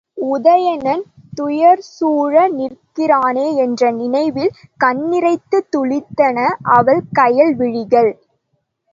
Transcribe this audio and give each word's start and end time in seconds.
உதயணன் 0.27 1.01
துயர்சூழ 1.33 2.47
நிற்கிறானே 2.51 3.45
என்ற 3.55 3.91
நினைவில் 3.91 4.49
கண்ணிரைத் 4.79 5.59
துளித்தன 5.71 6.37
அவள் 6.71 7.03
கயல் 7.19 7.53
விழிகள். 7.55 8.11